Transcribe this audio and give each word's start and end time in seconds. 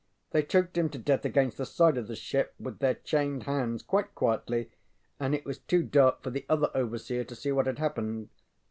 They 0.31 0.41
choked 0.41 0.79
him 0.79 0.89
to 0.89 0.97
death 0.97 1.25
against 1.25 1.57
the 1.59 1.65
side 1.67 1.95
of 1.95 2.07
the 2.07 2.15
ship 2.15 2.55
with 2.59 2.79
their 2.79 2.95
chained 2.95 3.43
hands 3.43 3.83
quite 3.83 4.15
quietly, 4.15 4.71
and 5.19 5.35
it 5.35 5.45
was 5.45 5.59
too 5.59 5.83
dark 5.83 6.23
for 6.23 6.31
the 6.31 6.43
other 6.49 6.71
overseer 6.73 7.23
to 7.23 7.35
see 7.35 7.51
what 7.51 7.67
had 7.67 7.77
happened. 7.77 8.29